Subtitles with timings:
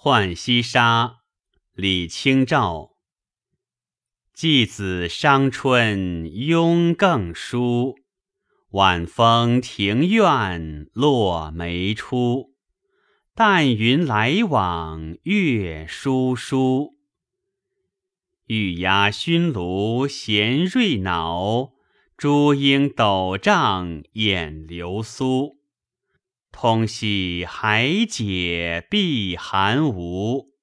[0.00, 1.22] 浣溪沙，
[1.74, 2.92] 李清照。
[4.32, 7.96] 季子伤春慵更疏，
[8.70, 12.54] 晚风庭院落梅初。
[13.34, 16.94] 淡云来往月疏疏，
[18.46, 21.72] 玉鸦熏炉闲瑞脑，
[22.16, 25.57] 珠鹰斗帐掩流苏。
[26.60, 30.57] 空系海解碧寒无。